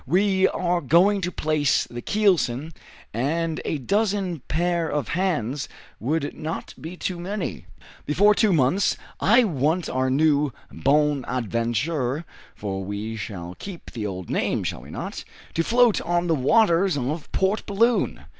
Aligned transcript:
We 0.07 0.47
are 0.47 0.81
going 0.81 1.21
to 1.21 1.31
place 1.31 1.83
the 1.83 2.01
keelson, 2.01 2.73
and 3.13 3.61
a 3.63 3.77
dozen 3.77 4.39
pair 4.47 4.89
of 4.89 5.09
hands 5.09 5.69
would 5.99 6.33
not 6.33 6.73
be 6.81 6.97
too 6.97 7.19
many. 7.19 7.67
Before 8.07 8.33
two 8.33 8.51
months 8.51 8.97
I 9.19 9.43
want 9.43 9.89
our 9.91 10.09
new 10.09 10.53
'Bonadventure' 10.71 12.25
for 12.55 12.83
we 12.83 13.15
shall 13.15 13.53
keep 13.59 13.91
the 13.91 14.07
old 14.07 14.27
name, 14.31 14.63
shall 14.63 14.81
we 14.81 14.89
not? 14.89 15.23
to 15.53 15.63
float 15.63 16.01
on 16.01 16.25
the 16.25 16.33
waters 16.33 16.97
of 16.97 17.31
Port 17.31 17.67
Balloon! 17.67 18.23